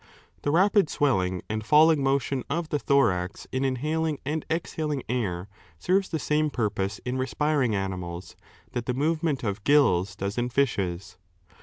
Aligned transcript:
The 0.41 0.49
rapid 0.49 0.89
swelling 0.89 1.43
and 1.47 1.63
falling 1.63 2.01
motion 2.01 2.43
of 2.49 2.69
the 2.69 2.79
thorax 2.79 3.45
in 3.51 3.63
inhaling 3.63 4.17
and 4.25 4.43
exhaling 4.49 5.03
air 5.07 5.47
serves 5.77 6.09
the 6.09 6.17
same 6.17 6.49
purpose 6.49 6.99
in 7.05 7.19
respiring 7.19 7.75
animals 7.75 8.35
that 8.71 8.87
the 8.87 8.95
movement 8.95 9.43
of 9.43 9.63
gills 9.63 10.15
does 10.15 10.39
in 10.39 10.49
fishes. 10.49 11.17